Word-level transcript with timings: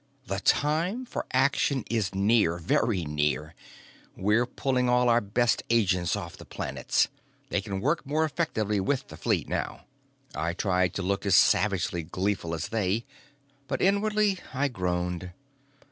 "The 0.25 0.39
time 0.39 1.05
for 1.05 1.27
action 1.31 1.85
is 1.87 2.15
near 2.15 2.57
very 2.57 3.05
near! 3.05 3.53
We're 4.17 4.47
pulling 4.47 4.89
all 4.89 5.09
our 5.09 5.21
best 5.21 5.61
agents 5.69 6.15
off 6.15 6.35
the 6.35 6.43
planets. 6.43 7.07
They 7.49 7.61
can 7.61 7.79
work 7.81 8.03
more 8.03 8.25
effectively 8.25 8.79
with 8.79 9.09
the 9.09 9.15
fleet 9.17 9.47
now." 9.47 9.85
I 10.33 10.53
tried 10.55 10.95
to 10.95 11.03
look 11.03 11.23
as 11.27 11.35
savagely 11.35 12.01
gleeful 12.01 12.55
as 12.55 12.69
they, 12.69 13.05
but 13.67 13.79
inwardly 13.79 14.39
I 14.55 14.69
groaned. 14.69 15.33